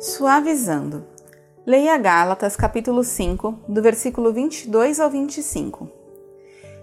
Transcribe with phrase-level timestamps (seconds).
[0.00, 1.04] Suavizando.
[1.66, 5.90] Leia Gálatas capítulo 5, do versículo 22 ao 25.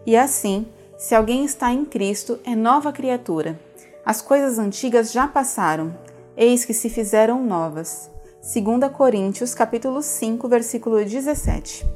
[0.06, 0.68] E assim,
[1.00, 3.60] se alguém está em Cristo, é nova criatura.
[4.06, 5.98] As coisas antigas já passaram,
[6.38, 8.08] eis que se fizeram novas.
[8.44, 11.88] 2 Coríntios capítulo 5, versículo 17.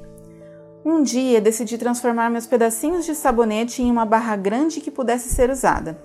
[0.84, 5.52] Um dia decidi transformar meus pedacinhos de sabonete em uma barra grande que pudesse ser
[5.52, 6.02] usada.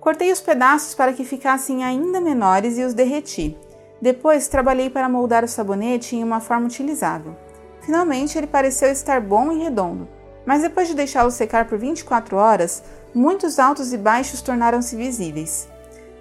[0.00, 3.56] Cortei os pedaços para que ficassem ainda menores e os derreti
[4.00, 7.36] depois trabalhei para moldar o sabonete em uma forma utilizável.
[7.80, 10.08] Finalmente ele pareceu estar bom e redondo,
[10.46, 12.82] mas depois de deixá-lo secar por 24 horas,
[13.14, 15.68] muitos altos e baixos tornaram-se visíveis.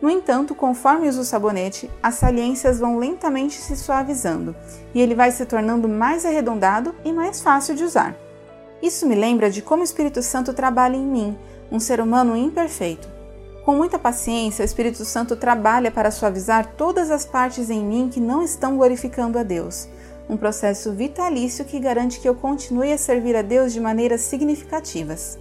[0.02, 4.56] No entanto, conforme uso o sabonete, as saliências vão lentamente se suavizando
[4.94, 8.16] e ele vai se tornando mais arredondado e mais fácil de usar.
[8.82, 11.38] Isso me lembra de como o Espírito Santo trabalha em mim,
[11.72, 13.17] um ser humano imperfeito.
[13.68, 18.18] Com muita paciência, o Espírito Santo trabalha para suavizar todas as partes em mim que
[18.18, 19.90] não estão glorificando a Deus.
[20.30, 25.38] Um processo vitalício que garante que eu continue a servir a Deus de maneiras significativas.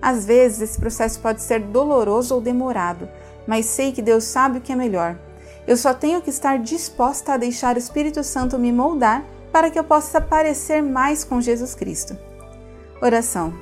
[0.00, 3.08] Às vezes, esse processo pode ser doloroso ou demorado,
[3.44, 5.18] mas sei que Deus sabe o que é melhor.
[5.66, 9.80] Eu só tenho que estar disposta a deixar o Espírito Santo me moldar para que
[9.80, 12.16] eu possa parecer mais com Jesus Cristo.
[13.02, 13.52] Oração.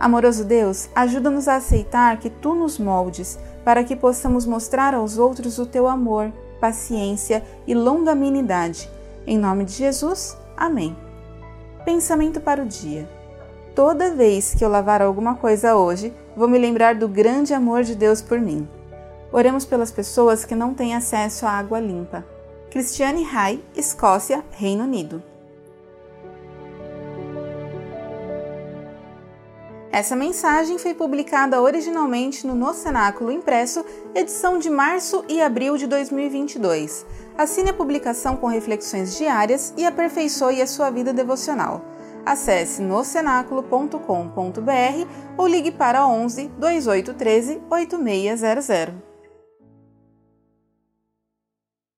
[0.00, 5.58] Amoroso Deus, ajuda-nos a aceitar que tu nos moldes, para que possamos mostrar aos outros
[5.58, 8.88] o teu amor, paciência e longanimidade.
[9.26, 10.96] Em nome de Jesus, amém.
[11.84, 13.08] Pensamento para o dia.
[13.74, 17.94] Toda vez que eu lavar alguma coisa hoje, vou me lembrar do grande amor de
[17.94, 18.68] Deus por mim.
[19.32, 22.24] Oremos pelas pessoas que não têm acesso à água limpa.
[22.70, 25.22] Cristiane Rai, Escócia, Reino Unido.
[29.90, 33.82] Essa mensagem foi publicada originalmente no No Cenáculo Impresso,
[34.14, 37.06] edição de março e abril de 2022.
[37.38, 41.80] Assine a publicação com reflexões diárias e aperfeiçoe a sua vida devocional.
[42.26, 45.06] Acesse nocenáculo.com.br
[45.38, 49.07] ou ligue para 11 2813 8600.